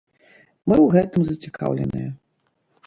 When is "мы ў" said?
0.67-0.87